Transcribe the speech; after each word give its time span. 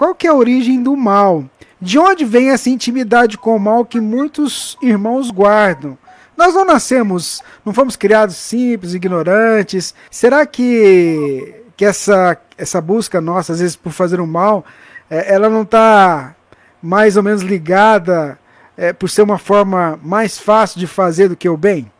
qual 0.00 0.14
que 0.14 0.26
é 0.26 0.30
a 0.30 0.34
origem 0.34 0.82
do 0.82 0.96
mal? 0.96 1.44
De 1.78 1.98
onde 1.98 2.24
vem 2.24 2.48
essa 2.48 2.70
intimidade 2.70 3.36
com 3.36 3.54
o 3.54 3.60
mal 3.60 3.84
que 3.84 4.00
muitos 4.00 4.78
irmãos 4.80 5.30
guardam? 5.30 5.98
Nós 6.34 6.54
não 6.54 6.64
nascemos, 6.64 7.42
não 7.66 7.74
fomos 7.74 7.96
criados 7.96 8.34
simples, 8.36 8.94
ignorantes. 8.94 9.94
Será 10.10 10.46
que, 10.46 11.54
que 11.76 11.84
essa, 11.84 12.40
essa 12.56 12.80
busca 12.80 13.20
nossa, 13.20 13.52
às 13.52 13.60
vezes, 13.60 13.76
por 13.76 13.92
fazer 13.92 14.20
o 14.20 14.26
mal, 14.26 14.64
é, 15.10 15.34
ela 15.34 15.50
não 15.50 15.64
está 15.64 16.34
mais 16.80 17.18
ou 17.18 17.22
menos 17.22 17.42
ligada 17.42 18.38
é, 18.78 18.94
por 18.94 19.10
ser 19.10 19.20
uma 19.20 19.36
forma 19.36 20.00
mais 20.02 20.38
fácil 20.38 20.80
de 20.80 20.86
fazer 20.86 21.28
do 21.28 21.36
que 21.36 21.46
o 21.46 21.58
bem? 21.58 21.92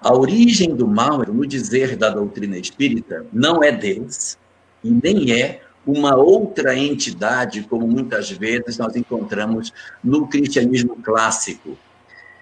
A 0.00 0.16
origem 0.16 0.74
do 0.74 0.88
mal, 0.88 1.18
no 1.18 1.46
dizer 1.46 1.94
da 1.94 2.08
doutrina 2.08 2.56
espírita, 2.56 3.26
não 3.30 3.62
é 3.62 3.70
Deus 3.70 4.38
e 4.82 4.90
nem 4.90 5.30
é 5.30 5.67
uma 5.88 6.14
outra 6.14 6.76
entidade, 6.76 7.62
como 7.62 7.88
muitas 7.88 8.30
vezes 8.30 8.76
nós 8.76 8.94
encontramos 8.94 9.72
no 10.04 10.28
cristianismo 10.28 10.96
clássico. 11.02 11.78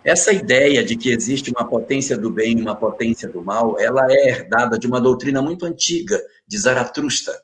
Essa 0.02 0.32
ideia 0.32 0.82
de 0.82 0.96
que 0.96 1.10
existe 1.10 1.52
uma 1.52 1.64
potência 1.64 2.18
do 2.18 2.28
bem 2.28 2.58
e 2.58 2.60
uma 2.60 2.74
potência 2.74 3.28
do 3.28 3.40
mal, 3.44 3.78
ela 3.78 4.04
é 4.10 4.30
herdada 4.30 4.76
de 4.76 4.88
uma 4.88 5.00
doutrina 5.00 5.40
muito 5.40 5.64
antiga, 5.64 6.20
de 6.44 6.58
Zaratustra, 6.58 7.34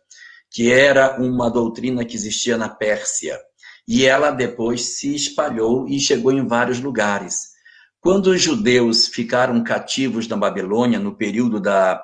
que 0.50 0.72
era 0.72 1.20
uma 1.20 1.48
doutrina 1.48 2.04
que 2.04 2.16
existia 2.16 2.56
na 2.58 2.68
Pérsia. 2.68 3.38
E 3.86 4.04
ela 4.04 4.32
depois 4.32 4.98
se 4.98 5.14
espalhou 5.14 5.88
e 5.88 6.00
chegou 6.00 6.32
em 6.32 6.44
vários 6.44 6.80
lugares. 6.80 7.52
Quando 8.00 8.26
os 8.26 8.42
judeus 8.42 9.06
ficaram 9.06 9.62
cativos 9.62 10.26
na 10.26 10.36
Babilônia, 10.36 10.98
no 10.98 11.14
período 11.14 11.60
da, 11.60 12.02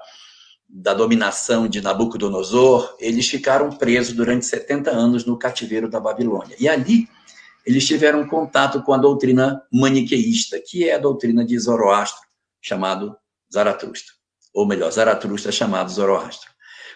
da 0.68 0.92
dominação 0.92 1.66
de 1.66 1.80
Nabucodonosor, 1.80 2.94
eles 2.98 3.28
ficaram 3.28 3.70
presos 3.70 4.12
durante 4.12 4.44
70 4.44 4.90
anos 4.90 5.24
no 5.24 5.38
cativeiro 5.38 5.88
da 5.88 5.98
Babilônia. 5.98 6.54
E 6.60 6.68
ali 6.68 7.08
eles 7.64 7.86
tiveram 7.86 8.26
contato 8.26 8.82
com 8.82 8.92
a 8.92 8.98
doutrina 8.98 9.62
maniqueísta, 9.72 10.60
que 10.60 10.88
é 10.88 10.94
a 10.94 10.98
doutrina 10.98 11.44
de 11.44 11.58
Zoroastro, 11.58 12.26
chamado 12.60 13.16
Zaratustra. 13.52 14.12
Ou 14.54 14.66
melhor, 14.66 14.90
Zaratustra 14.90 15.50
chamado 15.52 15.90
Zoroastro. 15.90 16.50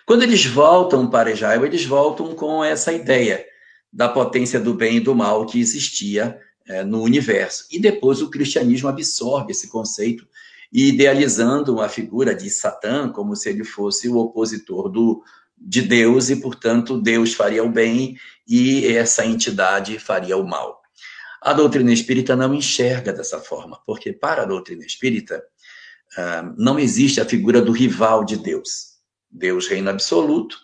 Quando 0.07 0.23
eles 0.23 0.45
voltam 0.45 1.09
para 1.09 1.31
Israel, 1.31 1.65
eles 1.65 1.85
voltam 1.85 2.35
com 2.35 2.65
essa 2.65 2.93
ideia 2.93 3.45
da 3.93 4.09
potência 4.09 4.59
do 4.59 4.75
bem 4.75 4.97
e 4.97 5.01
do 5.01 5.15
mal 5.15 5.47
que 5.47 5.61
existia 5.61 6.39
é, 6.67 6.83
no 6.83 7.03
universo. 7.03 7.67
E 7.71 7.79
depois 7.79 8.23
o 8.23 8.31
cristianismo 8.31 8.89
absorve 8.89 9.53
esse 9.53 9.69
conceito, 9.69 10.27
idealizando 10.73 11.81
a 11.81 11.89
figura 11.89 12.35
de 12.35 12.49
Satã 12.49 13.11
como 13.11 13.37
se 13.37 13.51
ele 13.51 13.63
fosse 13.63 14.09
o 14.09 14.17
opositor 14.17 14.89
do, 14.89 15.23
de 15.59 15.83
Deus 15.83 16.31
e, 16.31 16.37
portanto, 16.37 17.01
Deus 17.01 17.35
faria 17.35 17.63
o 17.63 17.69
bem 17.69 18.17
e 18.49 18.87
essa 18.87 19.25
entidade 19.25 19.99
faria 19.99 20.37
o 20.37 20.47
mal. 20.47 20.81
A 21.43 21.53
doutrina 21.53 21.93
espírita 21.93 22.35
não 22.35 22.55
enxerga 22.55 23.13
dessa 23.13 23.41
forma, 23.41 23.79
porque 23.85 24.13
para 24.13 24.43
a 24.43 24.47
doutrina 24.47 24.85
espírita 24.85 25.43
uh, 26.17 26.55
não 26.57 26.79
existe 26.79 27.21
a 27.21 27.25
figura 27.25 27.61
do 27.61 27.73
rival 27.73 28.25
de 28.25 28.37
Deus. 28.37 28.93
Deus 29.31 29.67
reina 29.67 29.91
absoluto 29.91 30.57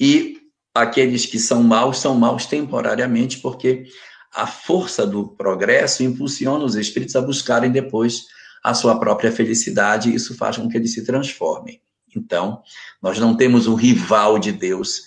e 0.00 0.40
aqueles 0.74 1.26
que 1.26 1.38
são 1.38 1.62
maus 1.62 1.98
são 1.98 2.14
maus 2.14 2.46
temporariamente, 2.46 3.38
porque 3.38 3.84
a 4.32 4.46
força 4.46 5.06
do 5.06 5.28
progresso 5.28 6.02
impulsiona 6.02 6.64
os 6.64 6.74
espíritos 6.74 7.14
a 7.14 7.20
buscarem 7.20 7.70
depois 7.70 8.24
a 8.64 8.72
sua 8.72 8.98
própria 8.98 9.30
felicidade 9.30 10.14
isso 10.14 10.34
faz 10.34 10.56
com 10.56 10.66
que 10.66 10.78
eles 10.78 10.94
se 10.94 11.04
transformem. 11.04 11.82
Então, 12.16 12.62
nós 13.02 13.18
não 13.18 13.36
temos 13.36 13.66
um 13.66 13.74
rival 13.74 14.38
de 14.38 14.50
Deus 14.50 15.02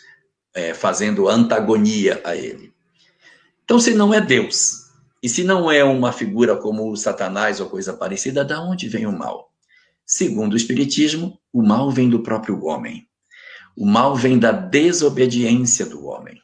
é, 0.54 0.76
fazendo 0.76 1.28
antagonia 1.28 2.22
a 2.24 2.36
ele. 2.36 2.72
Então, 3.64 3.80
se 3.80 3.96
não 3.96 4.14
é 4.14 4.22
Deus, 4.22 4.92
e 5.24 5.28
se 5.28 5.44
não 5.44 5.72
é 5.72 5.84
uma 5.84 6.12
figura 6.12 6.56
como 6.56 6.92
o 6.92 6.96
Satanás 6.96 7.60
ou 7.60 7.68
coisa 7.68 7.94
parecida, 7.94 8.46
da 8.46 8.62
onde 8.62 8.88
vem 8.88 9.08
o 9.08 9.12
mal? 9.12 9.52
Segundo 10.06 10.54
o 10.54 10.58
Espiritismo, 10.58 11.40
o 11.52 11.64
mal 11.64 11.90
vem 11.90 12.10
do 12.10 12.22
próprio 12.22 12.64
homem. 12.64 13.08
O 13.76 13.86
mal 13.86 14.16
vem 14.16 14.38
da 14.38 14.52
desobediência 14.52 15.86
do 15.86 16.06
homem. 16.06 16.40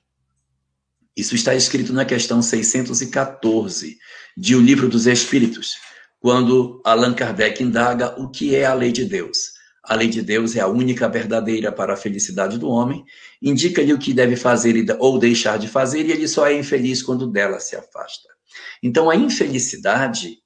Isso 1.15 1.35
está 1.35 1.53
escrito 1.53 1.93
na 1.93 2.05
questão 2.05 2.41
614 2.41 3.97
de 4.35 4.55
O 4.55 4.61
Livro 4.61 4.89
dos 4.89 5.05
Espíritos, 5.05 5.75
quando 6.23 6.79
Allan 6.85 7.13
Kardec 7.13 7.61
indaga 7.61 8.17
o 8.17 8.29
que 8.29 8.55
é 8.55 8.63
a 8.63 8.73
lei 8.73 8.93
de 8.93 9.03
Deus. 9.03 9.51
A 9.83 9.93
lei 9.93 10.07
de 10.07 10.21
Deus 10.21 10.55
é 10.55 10.61
a 10.61 10.67
única 10.67 11.09
verdadeira 11.09 11.69
para 11.69 11.95
a 11.95 11.97
felicidade 11.97 12.57
do 12.57 12.69
homem, 12.69 13.03
indica-lhe 13.41 13.91
o 13.91 13.99
que 13.99 14.13
deve 14.13 14.37
fazer 14.37 14.73
ou 14.99 15.19
deixar 15.19 15.59
de 15.59 15.67
fazer, 15.67 16.05
e 16.05 16.13
ele 16.13 16.25
só 16.25 16.47
é 16.47 16.57
infeliz 16.57 17.03
quando 17.03 17.27
dela 17.27 17.59
se 17.59 17.75
afasta. 17.75 18.29
Então, 18.81 19.09
a 19.09 19.17
infelicidade, 19.17 20.37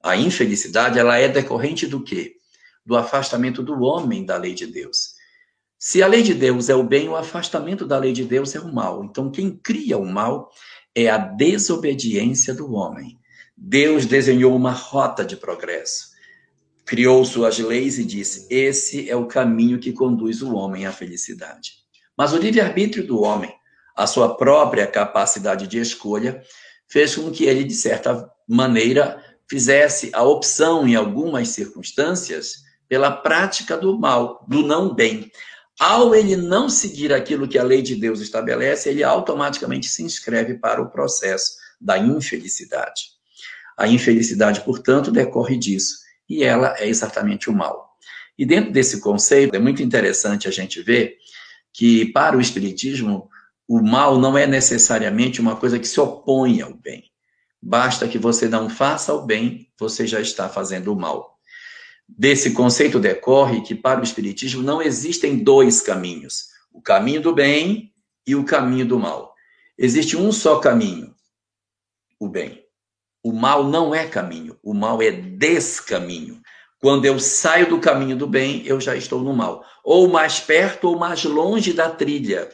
a 0.00 0.16
infelicidade, 0.16 0.96
ela 0.96 1.18
é 1.18 1.26
decorrente 1.26 1.88
do 1.88 2.04
quê? 2.04 2.36
Do 2.84 2.96
afastamento 2.96 3.64
do 3.64 3.80
homem 3.80 4.24
da 4.24 4.36
lei 4.36 4.54
de 4.54 4.68
Deus. 4.68 5.14
Se 5.76 6.04
a 6.04 6.06
lei 6.06 6.22
de 6.22 6.34
Deus 6.34 6.68
é 6.68 6.76
o 6.76 6.84
bem, 6.84 7.08
o 7.08 7.16
afastamento 7.16 7.84
da 7.84 7.98
lei 7.98 8.12
de 8.12 8.24
Deus 8.24 8.54
é 8.54 8.60
o 8.60 8.72
mal. 8.72 9.02
Então, 9.02 9.28
quem 9.28 9.56
cria 9.56 9.98
o 9.98 10.06
mal 10.06 10.48
é 10.94 11.08
a 11.08 11.18
desobediência 11.18 12.54
do 12.54 12.72
homem. 12.74 13.18
Deus 13.56 14.06
desenhou 14.06 14.54
uma 14.54 14.72
rota 14.72 15.24
de 15.24 15.36
progresso 15.36 16.16
criou 16.86 17.24
suas 17.24 17.58
leis 17.58 17.98
e 17.98 18.04
disse: 18.04 18.46
esse 18.48 19.10
é 19.10 19.16
o 19.16 19.26
caminho 19.26 19.78
que 19.78 19.92
conduz 19.92 20.40
o 20.40 20.54
homem 20.54 20.86
à 20.86 20.92
felicidade. 20.92 21.72
Mas 22.16 22.32
o 22.32 22.38
livre-arbítrio 22.38 23.06
do 23.06 23.20
homem, 23.20 23.52
a 23.94 24.06
sua 24.06 24.36
própria 24.36 24.86
capacidade 24.86 25.66
de 25.66 25.78
escolha, 25.78 26.40
fez 26.88 27.16
com 27.16 27.30
que 27.30 27.44
ele, 27.44 27.64
de 27.64 27.74
certa 27.74 28.30
maneira, 28.48 29.22
fizesse 29.50 30.10
a 30.14 30.22
opção, 30.22 30.86
em 30.86 30.94
algumas 30.94 31.48
circunstâncias, 31.48 32.64
pela 32.88 33.10
prática 33.10 33.76
do 33.76 33.98
mal, 33.98 34.44
do 34.48 34.62
não 34.62 34.94
bem. 34.94 35.30
Ao 35.78 36.14
ele 36.14 36.36
não 36.36 36.70
seguir 36.70 37.12
aquilo 37.12 37.48
que 37.48 37.58
a 37.58 37.64
lei 37.64 37.82
de 37.82 37.96
Deus 37.96 38.20
estabelece, 38.20 38.88
ele 38.88 39.02
automaticamente 39.02 39.88
se 39.88 40.02
inscreve 40.02 40.54
para 40.54 40.80
o 40.80 40.90
processo 40.90 41.56
da 41.78 41.98
infelicidade. 41.98 43.15
A 43.76 43.86
infelicidade, 43.86 44.62
portanto, 44.62 45.10
decorre 45.10 45.56
disso 45.56 46.06
e 46.28 46.42
ela 46.42 46.74
é 46.78 46.88
exatamente 46.88 47.50
o 47.50 47.52
mal. 47.52 47.96
E 48.38 48.44
dentro 48.44 48.72
desse 48.72 49.00
conceito, 49.00 49.54
é 49.54 49.58
muito 49.58 49.82
interessante 49.82 50.48
a 50.48 50.50
gente 50.50 50.82
ver 50.82 51.16
que, 51.72 52.06
para 52.06 52.36
o 52.36 52.40
Espiritismo, 52.40 53.28
o 53.68 53.82
mal 53.82 54.18
não 54.18 54.36
é 54.36 54.46
necessariamente 54.46 55.40
uma 55.40 55.56
coisa 55.56 55.78
que 55.78 55.88
se 55.88 55.98
opõe 56.00 56.60
ao 56.60 56.74
bem. 56.74 57.04
Basta 57.60 58.06
que 58.06 58.18
você 58.18 58.48
não 58.48 58.68
faça 58.68 59.12
o 59.12 59.22
bem, 59.22 59.70
você 59.78 60.06
já 60.06 60.20
está 60.20 60.48
fazendo 60.48 60.92
o 60.92 60.96
mal. 60.96 61.38
Desse 62.08 62.52
conceito 62.52 63.00
decorre 63.00 63.62
que, 63.62 63.74
para 63.74 64.00
o 64.00 64.04
Espiritismo, 64.04 64.62
não 64.62 64.80
existem 64.80 65.42
dois 65.42 65.80
caminhos: 65.80 66.46
o 66.72 66.80
caminho 66.80 67.20
do 67.20 67.34
bem 67.34 67.92
e 68.26 68.36
o 68.36 68.44
caminho 68.44 68.86
do 68.86 68.98
mal. 68.98 69.34
Existe 69.76 70.16
um 70.16 70.30
só 70.30 70.58
caminho, 70.58 71.14
o 72.20 72.28
bem. 72.28 72.65
O 73.26 73.32
mal 73.32 73.64
não 73.64 73.92
é 73.92 74.06
caminho, 74.06 74.56
o 74.62 74.72
mal 74.72 75.02
é 75.02 75.10
descaminho. 75.10 76.40
Quando 76.78 77.06
eu 77.06 77.18
saio 77.18 77.68
do 77.68 77.80
caminho 77.80 78.16
do 78.16 78.24
bem, 78.24 78.64
eu 78.64 78.80
já 78.80 78.94
estou 78.94 79.20
no 79.20 79.34
mal. 79.34 79.64
Ou 79.82 80.06
mais 80.06 80.38
perto 80.38 80.84
ou 80.84 80.96
mais 80.96 81.24
longe 81.24 81.72
da 81.72 81.90
trilha. 81.90 82.48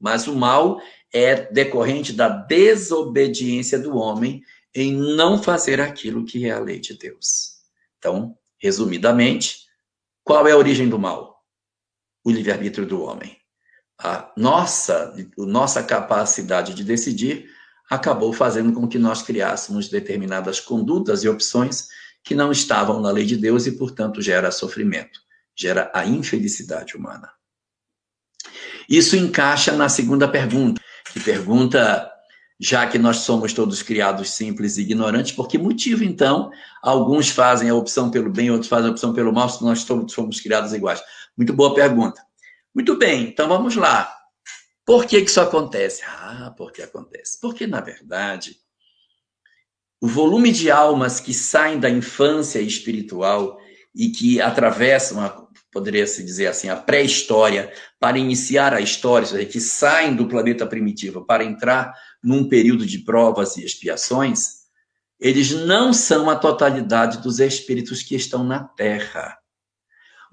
Mas 0.00 0.26
o 0.26 0.34
mal 0.34 0.80
é 1.12 1.52
decorrente 1.52 2.10
da 2.14 2.30
desobediência 2.30 3.78
do 3.78 3.98
homem 3.98 4.40
em 4.74 4.94
não 4.94 5.42
fazer 5.42 5.78
aquilo 5.78 6.24
que 6.24 6.46
é 6.46 6.52
a 6.52 6.58
lei 6.58 6.80
de 6.80 6.96
Deus. 6.96 7.56
Então, 7.98 8.34
resumidamente, 8.56 9.66
qual 10.24 10.48
é 10.48 10.52
a 10.52 10.56
origem 10.56 10.88
do 10.88 10.98
mal? 10.98 11.44
O 12.24 12.30
livre-arbítrio 12.30 12.86
do 12.86 13.02
homem. 13.02 13.36
A 13.98 14.32
nossa, 14.38 15.14
a 15.14 15.42
nossa 15.44 15.82
capacidade 15.82 16.72
de 16.72 16.82
decidir 16.82 17.46
acabou 17.90 18.32
fazendo 18.32 18.72
com 18.72 18.88
que 18.88 18.98
nós 18.98 19.22
criássemos 19.22 19.88
determinadas 19.88 20.60
condutas 20.60 21.22
e 21.22 21.28
opções 21.28 21.88
que 22.22 22.34
não 22.34 22.50
estavam 22.50 23.00
na 23.00 23.10
lei 23.10 23.26
de 23.26 23.36
Deus 23.36 23.66
e, 23.66 23.72
portanto, 23.72 24.22
gera 24.22 24.50
sofrimento, 24.50 25.20
gera 25.54 25.90
a 25.94 26.06
infelicidade 26.06 26.96
humana. 26.96 27.30
Isso 28.88 29.16
encaixa 29.16 29.72
na 29.72 29.88
segunda 29.88 30.26
pergunta, 30.26 30.80
que 31.12 31.20
pergunta, 31.20 32.10
já 32.58 32.86
que 32.86 32.98
nós 32.98 33.18
somos 33.18 33.52
todos 33.52 33.82
criados 33.82 34.30
simples 34.30 34.76
e 34.76 34.82
ignorantes, 34.82 35.32
por 35.32 35.48
que 35.48 35.58
motivo, 35.58 36.02
então, 36.02 36.50
alguns 36.82 37.28
fazem 37.28 37.68
a 37.68 37.74
opção 37.74 38.10
pelo 38.10 38.30
bem, 38.30 38.50
outros 38.50 38.68
fazem 38.68 38.88
a 38.88 38.92
opção 38.92 39.12
pelo 39.12 39.32
mal, 39.32 39.48
se 39.48 39.62
nós 39.62 39.84
todos 39.84 40.12
somos 40.12 40.40
criados 40.40 40.72
iguais? 40.72 41.02
Muito 41.36 41.52
boa 41.52 41.74
pergunta. 41.74 42.22
Muito 42.74 42.96
bem, 42.96 43.28
então 43.28 43.48
vamos 43.48 43.76
lá. 43.76 44.23
Por 44.84 45.06
que, 45.06 45.22
que 45.22 45.30
isso 45.30 45.40
acontece? 45.40 46.02
Ah, 46.06 46.52
porque 46.56 46.82
acontece. 46.82 47.38
Porque, 47.40 47.66
na 47.66 47.80
verdade, 47.80 48.56
o 50.00 50.06
volume 50.06 50.52
de 50.52 50.70
almas 50.70 51.20
que 51.20 51.32
saem 51.32 51.80
da 51.80 51.88
infância 51.88 52.60
espiritual 52.60 53.58
e 53.94 54.10
que 54.10 54.40
atravessam, 54.40 55.48
poderia 55.72 56.06
se 56.06 56.22
dizer 56.22 56.48
assim, 56.48 56.68
a 56.68 56.76
pré-história, 56.76 57.72
para 57.98 58.18
iniciar 58.18 58.74
a 58.74 58.80
história, 58.80 59.26
seja, 59.26 59.46
que 59.46 59.60
saem 59.60 60.14
do 60.14 60.28
planeta 60.28 60.66
primitivo 60.66 61.24
para 61.24 61.44
entrar 61.44 61.94
num 62.22 62.48
período 62.48 62.84
de 62.84 62.98
provas 62.98 63.56
e 63.56 63.64
expiações, 63.64 64.64
eles 65.18 65.52
não 65.52 65.92
são 65.92 66.28
a 66.28 66.36
totalidade 66.36 67.22
dos 67.22 67.38
espíritos 67.38 68.02
que 68.02 68.14
estão 68.14 68.44
na 68.44 68.62
Terra. 68.62 69.38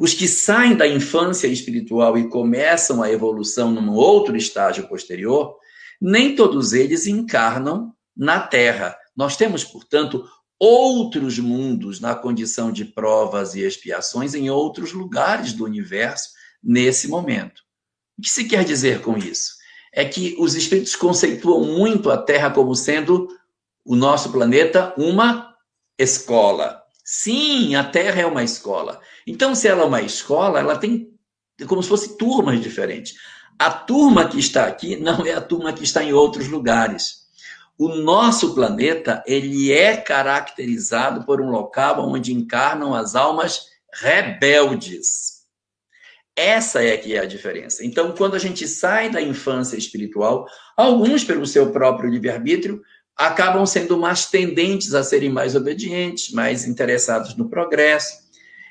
Os 0.02 0.16
que 0.16 0.28
saem 0.28 0.76
da 0.76 0.88
infância 0.88 1.46
espiritual 1.46 2.18
e 2.18 2.28
começam 2.28 3.04
a 3.04 3.12
evolução 3.12 3.72
num 3.72 3.94
outro 3.94 4.36
estágio 4.36 4.88
posterior, 4.88 5.56
nem 6.02 6.36
todos 6.36 6.74
eles 6.74 7.06
encarnam 7.06 7.94
na 8.18 8.40
Terra. 8.40 8.98
Nós 9.16 9.38
temos, 9.38 9.64
portanto, 9.64 10.28
outros 10.58 11.38
mundos 11.38 12.00
na 12.00 12.16
condição 12.16 12.72
de 12.72 12.84
provas 12.84 13.54
e 13.54 13.62
expiações 13.62 14.34
em 14.34 14.50
outros 14.50 14.92
lugares 14.92 15.54
do 15.54 15.66
universo 15.66 16.32
nesse 16.64 17.08
momento. 17.08 17.62
O 18.18 18.24
que 18.24 18.30
se 18.32 18.46
quer 18.46 18.66
dizer 18.66 19.02
com 19.02 19.16
isso? 19.20 19.52
É 19.94 20.04
que 20.04 20.36
os 20.40 20.56
espíritos 20.56 20.96
conceituam 20.96 21.64
muito 21.78 22.10
a 22.10 22.18
Terra 22.18 22.50
como 22.50 22.74
sendo 22.76 23.28
o 23.86 23.96
nosso 23.96 24.32
planeta 24.32 24.96
uma 24.98 25.56
escola. 25.96 26.81
Sim, 27.04 27.76
a 27.76 27.84
Terra 27.84 28.22
é 28.22 28.26
uma 28.26 28.44
escola. 28.44 29.02
Então, 29.26 29.56
se 29.56 29.68
ela 29.68 29.84
é 29.84 29.86
uma 29.86 30.02
escola, 30.02 30.60
ela 30.60 30.78
tem 30.78 31.12
como 31.68 31.82
se 31.82 31.90
fosse 31.90 32.18
turmas 32.18 32.62
diferentes. 32.62 33.16
A 33.60 33.70
turma 33.72 34.28
que 34.28 34.40
está 34.40 34.66
aqui 34.66 34.96
não 34.96 35.26
é 35.26 35.34
a 35.34 35.42
turma 35.42 35.74
que 35.74 35.84
está 35.84 36.04
em 36.04 36.14
outros 36.14 36.48
lugares. 36.48 37.22
O 37.78 37.90
nosso 37.90 38.54
planeta, 38.54 39.24
ele 39.26 39.72
é 39.72 39.98
caracterizado 39.98 41.26
por 41.26 41.42
um 41.42 41.50
local 41.50 42.08
onde 42.08 42.34
encarnam 42.34 42.94
as 42.94 43.16
almas 43.16 43.68
rebeldes. 43.94 45.42
Essa 46.36 46.84
é 46.84 46.96
que 46.98 47.16
é 47.16 47.20
a 47.20 47.26
diferença. 47.26 47.86
Então, 47.86 48.14
quando 48.14 48.36
a 48.36 48.40
gente 48.40 48.68
sai 48.68 49.10
da 49.10 49.22
infância 49.22 49.76
espiritual, 49.78 50.48
alguns, 50.78 51.24
pelo 51.24 51.46
seu 51.46 51.72
próprio 51.72 52.10
livre-arbítrio, 52.10 52.82
acabam 53.28 53.66
sendo 53.68 53.98
mais 53.98 54.26
tendentes 54.26 54.96
a 54.96 55.04
serem 55.04 55.30
mais 55.30 55.56
obedientes, 55.56 56.32
mais 56.32 56.66
interessados 56.66 57.36
no 57.36 57.48
progresso. 57.48 58.22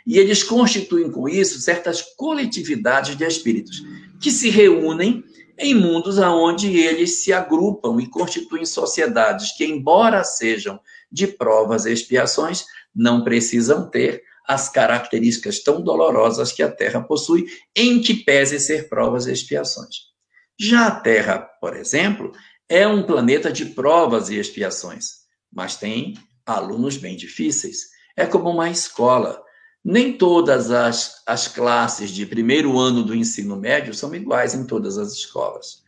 E 0.05 0.19
eles 0.19 0.43
constituem 0.43 1.11
com 1.11 1.29
isso 1.29 1.61
certas 1.61 2.03
coletividades 2.03 3.17
de 3.17 3.25
espíritos 3.25 3.81
que 4.21 4.31
se 4.31 4.51
reúnem 4.51 5.23
em 5.57 5.75
mundos 5.75 6.19
aonde 6.19 6.77
eles 6.77 7.23
se 7.23 7.33
agrupam 7.33 8.01
e 8.01 8.09
constituem 8.09 8.65
sociedades 8.65 9.53
que, 9.57 9.65
embora 9.65 10.25
sejam 10.25 10.81
de 11.13 11.29
provas 11.29 11.87
e 11.87 11.93
expiações, 11.93 12.65
não 12.95 13.23
precisam 13.23 13.89
ter 13.89 14.23
as 14.49 14.69
características 14.69 15.63
tão 15.63 15.81
dolorosas 15.81 16.51
que 16.51 16.63
a 16.63 16.69
Terra 16.69 17.01
possui, 17.01 17.47
em 17.77 18.01
que 18.01 18.15
pese 18.15 18.59
ser 18.59 18.89
provas 18.89 19.27
e 19.27 19.33
expiações. 19.33 20.11
Já 20.59 20.89
a 20.89 21.01
Terra, 21.01 21.39
por 21.61 21.77
exemplo, 21.77 22.33
é 22.71 22.87
um 22.87 23.03
planeta 23.03 23.53
de 23.53 23.67
provas 23.67 24.31
e 24.31 24.37
expiações, 24.37 25.25
mas 25.53 25.75
tem 25.77 26.17
alunos 26.47 26.97
bem 26.97 27.17
difíceis. 27.17 27.89
É 28.17 28.25
como 28.25 28.49
uma 28.49 28.71
escola. 28.71 29.43
Nem 29.85 30.17
todas 30.17 30.71
as, 30.71 31.21
as 31.27 31.49
classes 31.49 32.13
de 32.13 32.25
primeiro 32.25 32.79
ano 32.79 33.03
do 33.03 33.13
ensino 33.13 33.57
médio 33.57 33.93
são 33.93 34.15
iguais 34.15 34.55
em 34.55 34.65
todas 34.65 34.99
as 34.99 35.13
escolas. 35.13 35.83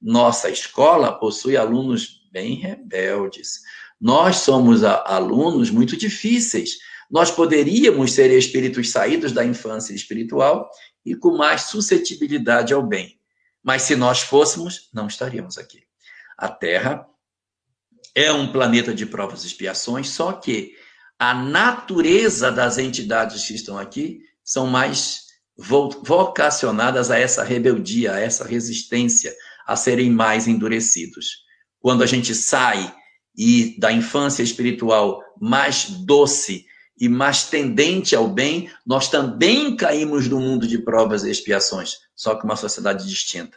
Nossa 0.00 0.50
escola 0.50 1.18
possui 1.18 1.56
alunos 1.56 2.28
bem 2.30 2.56
rebeldes. 2.56 3.62
Nós 3.98 4.36
somos 4.36 4.84
a, 4.84 5.02
alunos 5.06 5.70
muito 5.70 5.96
difíceis. 5.96 6.76
Nós 7.10 7.30
poderíamos 7.30 8.12
ser 8.12 8.30
espíritos 8.30 8.90
saídos 8.90 9.32
da 9.32 9.42
infância 9.42 9.94
espiritual 9.94 10.68
e 11.02 11.14
com 11.14 11.34
mais 11.34 11.62
suscetibilidade 11.62 12.74
ao 12.74 12.82
bem. 12.86 13.18
Mas 13.64 13.82
se 13.82 13.96
nós 13.96 14.20
fôssemos, 14.20 14.90
não 14.92 15.06
estaríamos 15.06 15.56
aqui. 15.56 15.85
A 16.36 16.48
Terra 16.48 17.06
é 18.14 18.32
um 18.32 18.50
planeta 18.50 18.94
de 18.94 19.06
provas 19.06 19.44
e 19.44 19.46
expiações, 19.46 20.08
só 20.10 20.32
que 20.32 20.72
a 21.18 21.34
natureza 21.34 22.50
das 22.50 22.78
entidades 22.78 23.46
que 23.46 23.54
estão 23.54 23.78
aqui 23.78 24.20
são 24.44 24.66
mais 24.66 25.26
vocacionadas 25.58 27.10
a 27.10 27.18
essa 27.18 27.42
rebeldia, 27.42 28.12
a 28.12 28.20
essa 28.20 28.44
resistência, 28.44 29.34
a 29.66 29.74
serem 29.74 30.10
mais 30.10 30.46
endurecidos. 30.46 31.44
Quando 31.80 32.02
a 32.02 32.06
gente 32.06 32.34
sai 32.34 32.94
e 33.36 33.78
da 33.78 33.90
infância 33.92 34.42
espiritual 34.42 35.22
mais 35.40 35.86
doce 36.04 36.66
e 36.98 37.08
mais 37.08 37.44
tendente 37.44 38.14
ao 38.14 38.28
bem, 38.28 38.70
nós 38.86 39.08
também 39.08 39.76
caímos 39.76 40.28
no 40.28 40.40
mundo 40.40 40.66
de 40.66 40.78
provas 40.78 41.24
e 41.24 41.30
expiações, 41.30 41.96
só 42.14 42.34
que 42.34 42.44
uma 42.44 42.56
sociedade 42.56 43.06
distinta. 43.06 43.56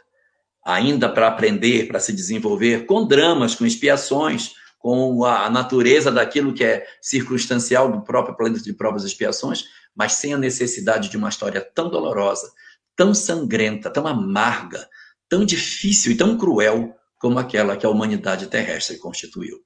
Ainda 0.64 1.08
para 1.08 1.28
aprender, 1.28 1.88
para 1.88 2.00
se 2.00 2.12
desenvolver, 2.12 2.86
com 2.86 3.06
dramas, 3.06 3.54
com 3.54 3.64
expiações, 3.64 4.52
com 4.78 5.24
a 5.24 5.48
natureza 5.50 6.10
daquilo 6.10 6.54
que 6.54 6.64
é 6.64 6.86
circunstancial 7.00 7.90
do 7.90 8.02
próprio 8.02 8.36
planeta 8.36 8.62
de 8.62 8.72
provas 8.72 9.04
e 9.04 9.06
expiações, 9.06 9.64
mas 9.94 10.14
sem 10.14 10.32
a 10.32 10.38
necessidade 10.38 11.08
de 11.08 11.16
uma 11.16 11.28
história 11.28 11.60
tão 11.60 11.90
dolorosa, 11.90 12.50
tão 12.96 13.14
sangrenta, 13.14 13.90
tão 13.90 14.06
amarga, 14.06 14.88
tão 15.28 15.44
difícil 15.44 16.12
e 16.12 16.16
tão 16.16 16.36
cruel 16.36 16.94
como 17.18 17.38
aquela 17.38 17.76
que 17.76 17.84
a 17.84 17.90
humanidade 17.90 18.46
terrestre 18.46 18.98
constituiu. 18.98 19.58